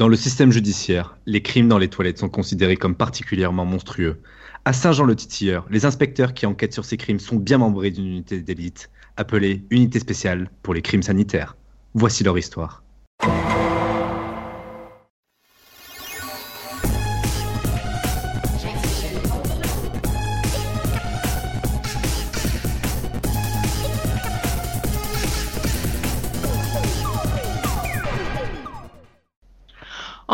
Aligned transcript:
Dans 0.00 0.08
le 0.08 0.16
système 0.16 0.50
judiciaire, 0.50 1.18
les 1.26 1.42
crimes 1.42 1.68
dans 1.68 1.76
les 1.76 1.88
toilettes 1.88 2.16
sont 2.16 2.30
considérés 2.30 2.78
comme 2.78 2.94
particulièrement 2.94 3.66
monstrueux. 3.66 4.22
À 4.64 4.72
Saint-Jean-le-Titilleur, 4.72 5.66
les 5.68 5.84
inspecteurs 5.84 6.32
qui 6.32 6.46
enquêtent 6.46 6.72
sur 6.72 6.86
ces 6.86 6.96
crimes 6.96 7.18
sont 7.18 7.36
bien 7.36 7.58
membrés 7.58 7.90
d'une 7.90 8.06
unité 8.06 8.40
d'élite, 8.40 8.88
appelée 9.18 9.62
Unité 9.68 9.98
spéciale 9.98 10.50
pour 10.62 10.72
les 10.72 10.80
crimes 10.80 11.02
sanitaires. 11.02 11.54
Voici 11.92 12.24
leur 12.24 12.38
histoire. 12.38 12.82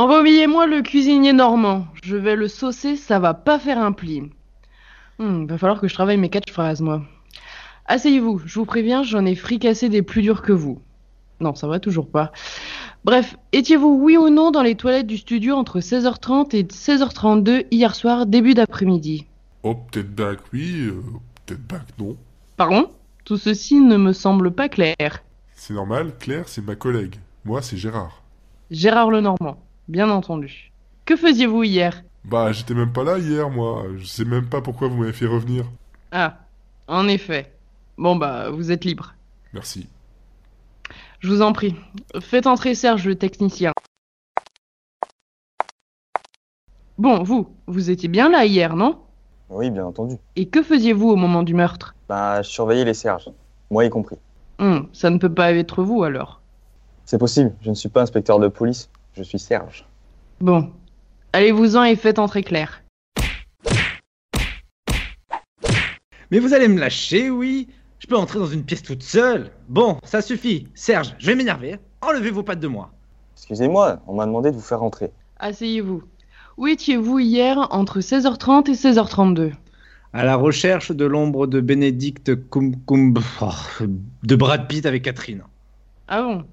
Envoyez-moi 0.06 0.68
le 0.68 0.82
cuisinier 0.82 1.32
normand. 1.32 1.88
Je 2.04 2.14
vais 2.14 2.36
le 2.36 2.46
saucer, 2.46 2.94
ça 2.94 3.18
va 3.18 3.34
pas 3.34 3.58
faire 3.58 3.78
un 3.78 3.90
pli. 3.90 4.22
Hmm, 5.18 5.46
va 5.46 5.58
falloir 5.58 5.80
que 5.80 5.88
je 5.88 5.94
travaille 5.94 6.16
mes 6.16 6.28
catchphrases, 6.28 6.80
moi. 6.80 7.02
Asseyez-vous, 7.86 8.40
je 8.46 8.56
vous 8.56 8.64
préviens, 8.64 9.02
j'en 9.02 9.26
ai 9.26 9.34
fricassé 9.34 9.88
des 9.88 10.02
plus 10.02 10.22
durs 10.22 10.42
que 10.42 10.52
vous. 10.52 10.80
Non, 11.40 11.56
ça 11.56 11.66
va 11.66 11.80
toujours 11.80 12.08
pas. 12.08 12.30
Bref, 13.04 13.36
étiez-vous 13.50 13.98
oui 14.00 14.16
ou 14.16 14.30
non 14.30 14.52
dans 14.52 14.62
les 14.62 14.76
toilettes 14.76 15.08
du 15.08 15.18
studio 15.18 15.56
entre 15.56 15.80
16h30 15.80 16.54
et 16.54 16.62
16h32 16.62 17.66
hier 17.72 17.96
soir, 17.96 18.26
début 18.26 18.54
d'après-midi? 18.54 19.26
Oh, 19.64 19.74
peut-être 19.74 20.44
que 20.44 20.48
oui, 20.52 20.86
euh, 20.86 21.02
peut-être 21.46 21.84
que 21.84 22.00
non. 22.00 22.16
Pardon? 22.56 22.90
Tout 23.24 23.38
ceci 23.38 23.80
ne 23.80 23.96
me 23.96 24.12
semble 24.12 24.52
pas 24.52 24.68
clair. 24.68 25.24
C'est 25.52 25.74
normal, 25.74 26.12
Claire, 26.20 26.48
c'est 26.48 26.64
ma 26.64 26.76
collègue. 26.76 27.16
Moi, 27.44 27.60
c'est 27.60 27.76
Gérard. 27.76 28.22
Gérard 28.70 29.10
Lenormand, 29.10 29.58
bien 29.88 30.10
entendu. 30.10 30.72
Que 31.04 31.16
faisiez-vous 31.16 31.62
hier? 31.64 32.02
Bah, 32.24 32.52
j'étais 32.52 32.74
même 32.74 32.92
pas 32.92 33.04
là 33.04 33.18
hier, 33.18 33.48
moi. 33.50 33.84
Je 33.96 34.04
sais 34.04 34.24
même 34.24 34.48
pas 34.48 34.60
pourquoi 34.60 34.88
vous 34.88 34.96
m'avez 34.96 35.12
fait 35.12 35.26
revenir. 35.26 35.64
Ah, 36.10 36.38
en 36.88 37.06
effet. 37.08 37.52
Bon 37.98 38.16
bah, 38.16 38.50
vous 38.50 38.72
êtes 38.72 38.84
libre. 38.84 39.14
Merci. 39.52 39.88
Je 41.20 41.28
vous 41.28 41.42
en 41.42 41.52
prie. 41.52 41.74
Faites 42.20 42.46
entrer 42.46 42.74
Serge, 42.74 43.06
le 43.06 43.14
technicien. 43.16 43.72
Bon, 46.98 47.22
vous, 47.22 47.48
vous 47.66 47.90
étiez 47.90 48.08
bien 48.08 48.28
là 48.30 48.44
hier, 48.46 48.74
non? 48.74 48.98
Oui, 49.48 49.70
bien 49.70 49.84
entendu. 49.84 50.16
Et 50.34 50.48
que 50.48 50.62
faisiez-vous 50.62 51.08
au 51.10 51.16
moment 51.16 51.42
du 51.42 51.54
meurtre? 51.54 51.94
Bah, 52.08 52.42
je 52.42 52.48
surveillais 52.48 52.84
les 52.84 52.94
Serges. 52.94 53.30
Moi 53.70 53.84
y 53.84 53.90
compris. 53.90 54.16
Hum, 54.58 54.88
Ça 54.92 55.10
ne 55.10 55.18
peut 55.18 55.32
pas 55.32 55.52
être 55.52 55.82
vous 55.82 56.02
alors. 56.04 56.40
C'est 57.04 57.18
possible, 57.18 57.54
je 57.60 57.70
ne 57.70 57.74
suis 57.74 57.88
pas 57.88 58.02
inspecteur 58.02 58.40
de 58.40 58.48
police, 58.48 58.88
je 59.16 59.22
suis 59.22 59.38
Serge. 59.38 59.86
Bon, 60.40 60.70
allez-vous-en 61.32 61.84
et 61.84 61.96
faites 61.96 62.18
entrer 62.18 62.42
Claire. 62.42 62.82
Mais 66.30 66.38
vous 66.38 66.52
allez 66.52 66.68
me 66.68 66.78
lâcher, 66.78 67.30
oui 67.30 67.68
Je 67.98 68.06
peux 68.06 68.16
entrer 68.16 68.38
dans 68.38 68.46
une 68.46 68.64
pièce 68.64 68.82
toute 68.82 69.02
seule 69.02 69.50
Bon, 69.68 69.98
ça 70.04 70.20
suffit. 70.20 70.68
Serge, 70.74 71.14
je 71.18 71.26
vais 71.26 71.34
m'énerver. 71.34 71.76
Enlevez 72.02 72.30
vos 72.30 72.42
pattes 72.42 72.60
de 72.60 72.68
moi. 72.68 72.90
Excusez-moi, 73.36 74.02
on 74.06 74.16
m'a 74.16 74.26
demandé 74.26 74.50
de 74.50 74.56
vous 74.56 74.62
faire 74.62 74.80
rentrer. 74.80 75.10
Asseyez-vous. 75.38 76.02
Où 76.58 76.66
étiez-vous 76.66 77.18
hier 77.18 77.68
entre 77.70 78.00
16h30 78.00 78.70
et 78.70 78.74
16h32 78.74 79.52
À 80.12 80.24
la 80.24 80.36
recherche 80.36 80.90
de 80.90 81.04
l'ombre 81.04 81.46
de 81.46 81.60
Bénédicte 81.60 82.50
Cumcumb... 82.50 83.18
oh, 83.40 83.84
de 84.22 84.36
Brad 84.36 84.66
Pitt 84.68 84.84
avec 84.84 85.04
Catherine. 85.04 85.42
Ah 86.08 86.22
bon? 86.22 86.44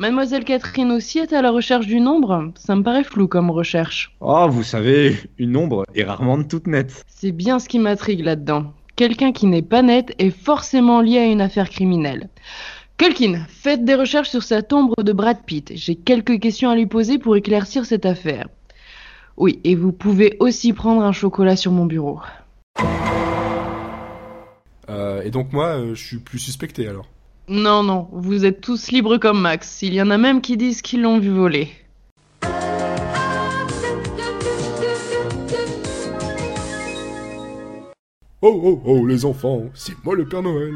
Mademoiselle 0.00 0.44
Catherine 0.44 0.92
aussi 0.92 1.18
est 1.18 1.34
à 1.34 1.42
la 1.42 1.50
recherche 1.50 1.86
du 1.86 2.00
nombre 2.00 2.52
Ça 2.56 2.74
me 2.74 2.82
paraît 2.82 3.04
flou 3.04 3.28
comme 3.28 3.50
recherche. 3.50 4.16
Oh, 4.20 4.46
vous 4.48 4.62
savez, 4.62 5.14
une 5.36 5.58
ombre 5.58 5.84
est 5.94 6.04
rarement 6.04 6.42
toute 6.42 6.66
nette. 6.66 7.04
C'est 7.06 7.32
bien 7.32 7.58
ce 7.58 7.68
qui 7.68 7.78
m'intrigue 7.78 8.24
là-dedans. 8.24 8.72
Quelqu'un 8.96 9.32
qui 9.32 9.44
n'est 9.44 9.60
pas 9.60 9.82
net 9.82 10.14
est 10.18 10.30
forcément 10.30 11.02
lié 11.02 11.18
à 11.18 11.26
une 11.26 11.42
affaire 11.42 11.68
criminelle. 11.68 12.30
Culkin, 12.96 13.44
faites 13.50 13.84
des 13.84 13.94
recherches 13.94 14.30
sur 14.30 14.42
cette 14.42 14.72
ombre 14.72 14.94
de 15.02 15.12
Brad 15.12 15.44
Pitt. 15.44 15.70
J'ai 15.74 15.96
quelques 15.96 16.40
questions 16.40 16.70
à 16.70 16.76
lui 16.76 16.86
poser 16.86 17.18
pour 17.18 17.36
éclaircir 17.36 17.84
cette 17.84 18.06
affaire. 18.06 18.48
Oui, 19.36 19.60
et 19.64 19.74
vous 19.74 19.92
pouvez 19.92 20.38
aussi 20.40 20.72
prendre 20.72 21.02
un 21.02 21.12
chocolat 21.12 21.56
sur 21.56 21.72
mon 21.72 21.84
bureau. 21.84 22.20
Euh, 24.88 25.20
et 25.20 25.30
donc 25.30 25.52
moi, 25.52 25.76
euh, 25.76 25.94
je 25.94 26.02
suis 26.02 26.18
plus 26.20 26.38
suspecté 26.38 26.88
alors. 26.88 27.04
Non, 27.48 27.82
non, 27.82 28.08
vous 28.12 28.44
êtes 28.44 28.60
tous 28.60 28.90
libres 28.90 29.18
comme 29.18 29.40
Max. 29.40 29.82
Il 29.82 29.94
y 29.94 30.02
en 30.02 30.10
a 30.10 30.18
même 30.18 30.40
qui 30.40 30.56
disent 30.56 30.82
qu'ils 30.82 31.02
l'ont 31.02 31.18
vu 31.18 31.30
voler. 31.30 31.72
Oh 38.42 38.58
oh 38.64 38.82
oh 38.86 39.06
les 39.06 39.26
enfants, 39.26 39.64
c'est 39.74 40.02
moi 40.02 40.16
le 40.16 40.26
Père 40.26 40.42
Noël. 40.42 40.74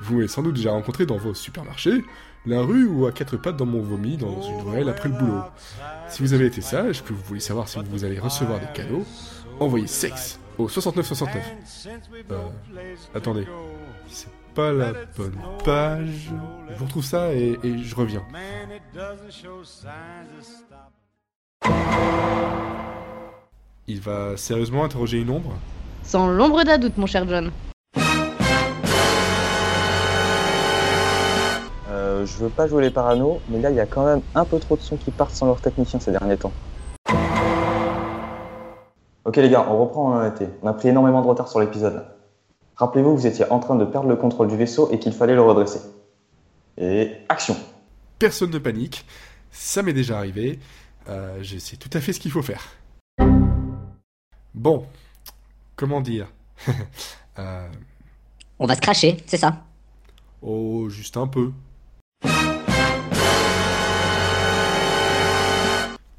Vous 0.00 0.16
m'avez 0.16 0.28
sans 0.28 0.42
doute 0.42 0.56
déjà 0.56 0.72
rencontré 0.72 1.06
dans 1.06 1.16
vos 1.16 1.32
supermarchés, 1.32 2.02
la 2.44 2.60
rue 2.60 2.86
ou 2.86 3.06
à 3.06 3.12
quatre 3.12 3.36
pattes 3.36 3.56
dans 3.56 3.66
mon 3.66 3.80
vomi 3.80 4.16
dans 4.16 4.42
une 4.42 4.60
ruelle 4.62 4.88
après 4.88 5.08
le 5.08 5.14
boulot. 5.14 5.42
Si 6.08 6.22
vous 6.22 6.32
avez 6.32 6.46
été 6.46 6.60
sage, 6.60 7.04
que 7.04 7.12
vous 7.12 7.22
voulez 7.22 7.40
savoir 7.40 7.68
si 7.68 7.78
vous 7.88 8.04
allez 8.04 8.18
recevoir 8.18 8.58
des 8.58 8.66
cadeaux, 8.74 9.04
envoyez 9.60 9.86
sexe 9.86 10.40
au 10.58 10.68
6969. 10.68 11.36
Euh, 12.30 12.38
attendez, 13.14 13.46
c'est 14.08 14.28
pas 14.54 14.72
la 14.72 14.92
bonne 15.16 15.36
page. 15.64 16.30
Je 16.70 16.74
vous 16.76 16.84
retrouve 16.84 17.04
ça 17.04 17.32
et, 17.34 17.58
et 17.62 17.78
je 17.78 17.94
reviens. 17.94 18.22
Il 23.86 24.00
va 24.00 24.36
sérieusement 24.36 24.84
interroger 24.84 25.18
une 25.20 25.30
ombre? 25.30 25.52
Sans 26.02 26.28
l'ombre 26.28 26.64
d'un 26.64 26.78
doute, 26.78 26.96
mon 26.96 27.06
cher 27.06 27.26
John. 27.28 27.50
Euh, 31.90 32.26
je 32.26 32.36
veux 32.38 32.48
pas 32.48 32.66
jouer 32.66 32.82
les 32.82 32.90
parano, 32.90 33.40
mais 33.48 33.60
là 33.60 33.70
il 33.70 33.76
y 33.76 33.80
a 33.80 33.86
quand 33.86 34.04
même 34.04 34.20
un 34.34 34.44
peu 34.44 34.58
trop 34.58 34.76
de 34.76 34.82
sons 34.82 34.96
qui 34.96 35.10
partent 35.10 35.34
sans 35.34 35.46
leur 35.46 35.60
technicien 35.60 36.00
ces 36.00 36.12
derniers 36.12 36.36
temps. 36.36 36.52
Ok 39.34 39.42
les 39.42 39.50
gars, 39.50 39.66
on 39.68 39.82
reprend 39.82 40.12
en 40.12 40.24
était. 40.24 40.48
On 40.62 40.68
a 40.68 40.72
pris 40.72 40.86
énormément 40.90 41.20
de 41.20 41.26
retard 41.26 41.48
sur 41.48 41.58
l'épisode 41.58 41.94
là. 41.96 42.14
Rappelez-vous 42.76 43.16
que 43.16 43.20
vous 43.20 43.26
étiez 43.26 43.44
en 43.50 43.58
train 43.58 43.74
de 43.74 43.84
perdre 43.84 44.08
le 44.08 44.14
contrôle 44.14 44.46
du 44.46 44.56
vaisseau 44.56 44.88
et 44.92 45.00
qu'il 45.00 45.12
fallait 45.12 45.34
le 45.34 45.42
redresser. 45.42 45.80
Et 46.78 47.10
action 47.28 47.56
Personne 48.20 48.52
ne 48.52 48.58
panique, 48.58 49.04
ça 49.50 49.82
m'est 49.82 49.92
déjà 49.92 50.18
arrivé, 50.18 50.60
euh, 51.08 51.38
je 51.42 51.58
sais 51.58 51.76
tout 51.76 51.90
à 51.94 52.00
fait 52.00 52.12
ce 52.12 52.20
qu'il 52.20 52.30
faut 52.30 52.42
faire. 52.42 52.62
Bon, 54.54 54.86
comment 55.74 56.00
dire? 56.00 56.28
Euh, 57.36 57.66
On 58.60 58.66
va 58.66 58.76
se 58.76 58.80
cracher, 58.80 59.16
c'est 59.26 59.38
ça. 59.38 59.64
Oh, 60.40 60.88
juste 60.88 61.16
un 61.16 61.26
peu. 61.26 61.50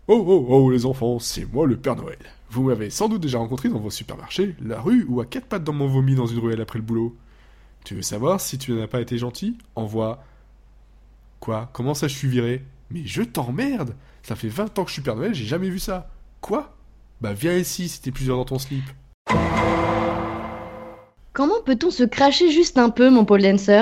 Oh 0.07 0.23
oh 0.27 0.45
oh 0.49 0.69
les 0.69 0.85
enfants, 0.85 1.17
c'est 1.17 1.51
moi 1.51 1.65
le 1.65 1.77
Père 1.77 1.95
Noël. 1.95 2.19
Vous 2.51 2.61
m'avez 2.61 2.91
sans 2.91 3.09
doute 3.09 3.21
déjà 3.21 3.39
rencontré 3.39 3.69
dans 3.69 3.79
vos 3.79 3.89
supermarchés, 3.89 4.55
la 4.61 4.79
rue 4.79 5.03
ou 5.09 5.19
à 5.19 5.25
quatre 5.25 5.47
pattes 5.47 5.63
dans 5.63 5.73
mon 5.73 5.87
vomi 5.87 6.13
dans 6.13 6.27
une 6.27 6.37
ruelle 6.37 6.61
après 6.61 6.77
le 6.77 6.85
boulot. 6.85 7.15
Tu 7.83 7.95
veux 7.95 8.03
savoir 8.03 8.39
si 8.39 8.59
tu 8.59 8.73
n'as 8.73 8.85
pas 8.85 9.01
été 9.01 9.17
gentil? 9.17 9.57
Envoie. 9.73 10.23
Quoi? 11.39 11.71
Comment 11.73 11.95
ça 11.95 12.07
je 12.07 12.15
suis 12.15 12.27
viré? 12.27 12.63
Mais 12.91 13.01
je 13.03 13.23
t'emmerde 13.23 13.95
Ça 14.21 14.35
fait 14.35 14.47
20 14.47 14.77
ans 14.77 14.83
que 14.83 14.89
je 14.89 14.93
suis 14.93 15.01
Père 15.01 15.15
Noël, 15.15 15.33
j'ai 15.33 15.45
jamais 15.45 15.69
vu 15.69 15.79
ça. 15.79 16.11
Quoi? 16.39 16.75
Bah 17.19 17.33
viens 17.33 17.57
ici 17.57 17.89
si 17.89 17.99
t'es 17.99 18.11
plusieurs 18.11 18.37
dans 18.37 18.45
ton 18.45 18.59
slip. 18.59 18.85
Comment 21.33 21.63
peut-on 21.65 21.89
se 21.89 22.03
cracher 22.03 22.51
juste 22.51 22.77
un 22.77 22.91
peu, 22.91 23.09
mon 23.09 23.25
Paul 23.25 23.41
Dancer? 23.41 23.81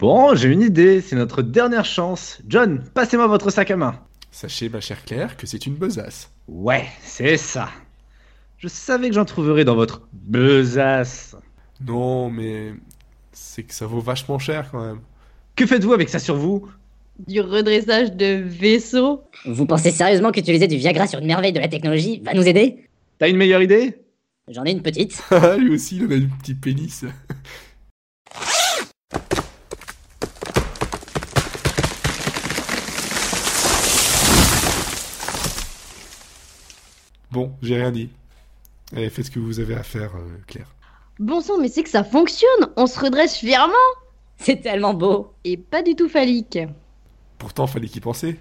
Bon, 0.00 0.34
j'ai 0.34 0.48
une 0.48 0.62
idée, 0.62 1.00
c'est 1.00 1.14
notre 1.14 1.42
dernière 1.42 1.84
chance. 1.84 2.42
John, 2.48 2.82
passez-moi 2.92 3.28
votre 3.28 3.50
sac 3.50 3.70
à 3.70 3.76
main. 3.76 3.94
Sachez, 4.34 4.68
ma 4.68 4.80
chère 4.80 5.04
Claire, 5.04 5.36
que 5.36 5.46
c'est 5.46 5.64
une 5.64 5.76
besace. 5.76 6.28
Ouais, 6.48 6.86
c'est 7.04 7.36
ça. 7.36 7.68
Je 8.58 8.66
savais 8.66 9.08
que 9.08 9.14
j'en 9.14 9.24
trouverais 9.24 9.64
dans 9.64 9.76
votre 9.76 10.08
besace. 10.12 11.36
Non, 11.80 12.30
mais 12.30 12.74
c'est 13.30 13.62
que 13.62 13.72
ça 13.72 13.86
vaut 13.86 14.00
vachement 14.00 14.40
cher 14.40 14.72
quand 14.72 14.84
même. 14.84 14.98
Que 15.54 15.66
faites-vous 15.66 15.92
avec 15.92 16.08
ça 16.08 16.18
sur 16.18 16.34
vous? 16.34 16.68
Du 17.28 17.40
redressage 17.42 18.10
de 18.10 18.42
vaisseau 18.44 19.22
Vous 19.46 19.66
pensez 19.66 19.92
sérieusement 19.92 20.32
qu'utiliser 20.32 20.66
du 20.66 20.78
Viagra 20.78 21.06
sur 21.06 21.20
une 21.20 21.26
merveille 21.28 21.52
de 21.52 21.60
la 21.60 21.68
technologie 21.68 22.18
va 22.24 22.34
nous 22.34 22.48
aider? 22.48 22.88
T'as 23.20 23.28
une 23.28 23.36
meilleure 23.36 23.62
idée? 23.62 24.00
J'en 24.48 24.64
ai 24.64 24.72
une 24.72 24.82
petite. 24.82 25.22
Ah, 25.30 25.56
lui 25.56 25.74
aussi, 25.74 25.98
il 25.98 26.06
en 26.06 26.10
a 26.10 26.16
une 26.16 26.28
petite 26.28 26.60
pénis. 26.60 27.04
Bon, 37.34 37.52
j'ai 37.62 37.74
rien 37.74 37.90
dit. 37.90 38.10
Allez, 38.94 39.10
faites 39.10 39.26
ce 39.26 39.30
que 39.32 39.40
vous 39.40 39.58
avez 39.58 39.74
à 39.74 39.82
faire, 39.82 40.14
euh, 40.14 40.38
Claire. 40.46 40.72
Bon 41.18 41.40
sang, 41.40 41.58
mais 41.60 41.68
c'est 41.68 41.82
que 41.82 41.90
ça 41.90 42.04
fonctionne 42.04 42.70
On 42.76 42.86
se 42.86 43.00
redresse 43.00 43.36
fièrement 43.36 43.74
C'est 44.36 44.60
tellement 44.60 44.94
beau. 44.94 45.34
Et 45.42 45.56
pas 45.56 45.82
du 45.82 45.96
tout 45.96 46.08
phallique. 46.08 46.60
Pourtant, 47.38 47.66
fallait 47.66 47.88
y 47.88 47.98
penser. 47.98 48.38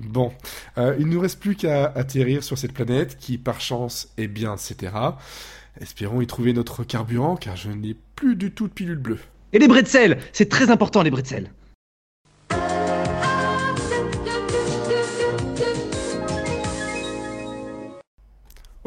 Bon, 0.00 0.32
euh, 0.78 0.96
il 0.98 1.06
ne 1.06 1.12
nous 1.12 1.20
reste 1.20 1.38
plus 1.38 1.54
qu'à 1.54 1.84
atterrir 1.84 2.42
sur 2.42 2.58
cette 2.58 2.72
planète 2.72 3.18
qui, 3.18 3.38
par 3.38 3.60
chance, 3.60 4.12
est 4.18 4.26
bien, 4.26 4.56
etc. 4.56 4.92
Espérons 5.80 6.22
y 6.22 6.26
trouver 6.26 6.52
notre 6.54 6.82
carburant, 6.82 7.36
car 7.36 7.54
je 7.54 7.70
n'ai 7.70 7.94
plus 8.16 8.34
du 8.34 8.50
tout 8.50 8.66
de 8.66 8.72
pilule 8.72 8.98
bleue. 8.98 9.20
Et 9.52 9.60
les 9.60 9.68
bretzels 9.68 10.18
C'est 10.32 10.48
très 10.48 10.72
important, 10.72 11.02
les 11.02 11.12
bretzels. 11.12 11.52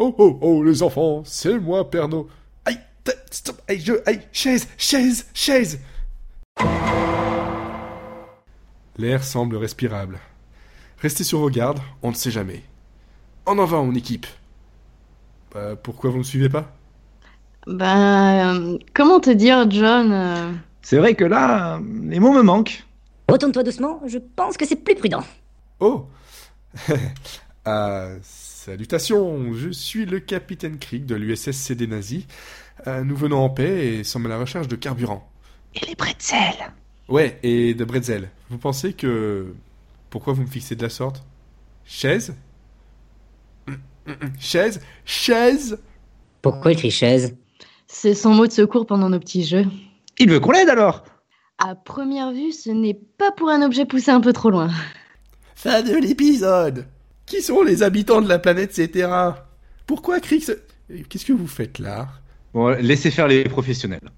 Oh 0.05 0.13
oh 0.17 0.37
oh, 0.41 0.63
les 0.63 0.83
enfants, 0.83 1.21
c'est 1.23 1.57
moi, 1.57 1.89
Père 1.89 2.09
Noël. 2.09 2.25
Aïe, 2.65 2.77
stop, 3.31 3.61
aïe, 3.69 3.79
je, 3.79 3.93
aïe, 4.05 4.19
chaise, 4.33 4.67
chaise, 4.77 5.27
chaise. 5.33 5.79
L'air 8.97 9.23
semble 9.23 9.55
respirable. 9.55 10.19
Restez 10.99 11.23
sur 11.23 11.39
vos 11.39 11.49
gardes, 11.49 11.79
on 12.01 12.09
ne 12.09 12.15
sait 12.15 12.31
jamais. 12.31 12.63
En 13.45 13.57
avant, 13.59 13.85
mon 13.85 13.95
équipe. 13.95 14.27
Bah, 15.53 15.77
pourquoi 15.81 16.09
vous 16.09 16.17
ne 16.17 16.23
suivez 16.23 16.49
pas? 16.49 16.69
Bah, 17.65 18.51
euh, 18.55 18.77
comment 18.93 19.21
te 19.21 19.29
dire, 19.29 19.71
John? 19.71 20.11
Euh, 20.11 20.51
C'est 20.81 20.97
vrai 20.97 21.15
que 21.15 21.23
là, 21.23 21.79
les 22.01 22.19
mots 22.19 22.33
me 22.33 22.41
manquent. 22.41 22.83
Retourne-toi 23.29 23.63
doucement, 23.63 24.01
je 24.05 24.17
pense 24.17 24.57
que 24.57 24.65
c'est 24.65 24.75
plus 24.75 24.95
prudent. 24.95 25.23
Oh 25.79 26.07
Ah, 27.65 28.09
salutations, 28.63 29.53
je 29.53 29.69
suis 29.69 30.05
le 30.05 30.21
capitaine 30.21 30.79
Krieg 30.79 31.05
de 31.05 31.15
l'USS 31.15 31.51
CD 31.51 31.85
Nazi. 31.85 32.25
Euh, 32.87 33.03
nous 33.03 33.15
venons 33.15 33.39
en 33.39 33.49
paix 33.49 33.87
et 33.87 34.03
sommes 34.05 34.25
à 34.25 34.29
la 34.29 34.37
recherche 34.37 34.69
de 34.69 34.77
carburant. 34.77 35.29
Et 35.75 35.85
les 35.85 35.95
bretzels 35.95 36.71
Ouais, 37.09 37.39
et 37.43 37.73
de 37.73 37.83
bretzel. 37.83 38.29
Vous 38.49 38.57
pensez 38.57 38.93
que... 38.93 39.53
Pourquoi 40.09 40.31
vous 40.31 40.43
me 40.43 40.47
fixez 40.47 40.75
de 40.77 40.81
la 40.81 40.89
sorte? 40.89 41.23
Chaise? 41.83 42.35
Chaise? 44.39 44.79
Chaise? 45.03 45.79
Pourquoi 46.41 46.71
il 46.71 46.77
crie 46.77 46.91
chaise? 46.91 47.35
C'est 47.87 48.15
son 48.15 48.33
mot 48.33 48.47
de 48.47 48.51
secours 48.53 48.85
pendant 48.85 49.09
nos 49.09 49.19
petits 49.19 49.43
jeux. 49.43 49.65
Il 50.19 50.29
veut 50.29 50.39
qu'on 50.39 50.51
l'aide 50.51 50.69
alors 50.69 51.03
À 51.57 51.75
première 51.75 52.31
vue, 52.31 52.53
ce 52.53 52.69
n'est 52.69 52.97
pas 53.17 53.31
pour 53.31 53.49
un 53.49 53.61
objet 53.61 53.85
poussé 53.85 54.11
un 54.11 54.21
peu 54.21 54.31
trop 54.31 54.49
loin. 54.49 54.69
Fin 55.55 55.81
de 55.81 55.95
l'épisode 55.95 56.87
Qui 57.25 57.41
sont 57.41 57.63
les 57.63 57.83
habitants 57.83 58.21
de 58.21 58.27
la 58.27 58.39
planète 58.39 58.73
Cetera? 58.73 59.47
Pourquoi 59.87 60.19
se... 60.19 60.51
Qu'est-ce 61.09 61.25
que 61.25 61.33
vous 61.33 61.47
faites 61.47 61.79
là? 61.79 62.09
Bon, 62.53 62.69
laissez 62.79 63.11
faire 63.11 63.27
les 63.27 63.43
professionnels. 63.45 64.11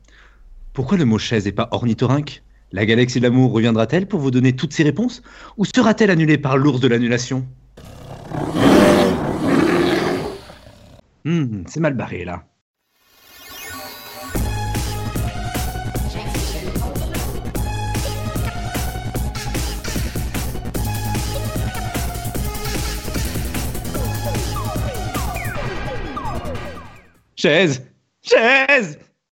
Pourquoi 0.74 0.98
le 0.98 1.06
mot 1.06 1.18
chaise 1.18 1.48
et 1.48 1.52
pas 1.52 1.70
ornithorynque? 1.72 2.44
La 2.72 2.86
galaxie 2.86 3.20
de 3.20 3.24
l'amour 3.24 3.52
reviendra-t-elle 3.54 4.08
pour 4.08 4.20
vous 4.20 4.32
donner 4.32 4.56
toutes 4.56 4.74
ces 4.74 4.84
réponses? 4.84 5.22
Ou 5.58 5.66
sera-t-elle 5.66 6.10
annulée 6.12 6.38
par 6.38 6.58
l'ours 6.58 6.80
de 6.82 6.88
l'annulation? 6.88 7.48
Hmm, 11.24 11.64
c'est 11.68 11.80
mal 11.80 11.94
barré 11.94 12.26
là. 12.26 12.44
Chaise 27.46 27.80
Chaise 28.24 28.98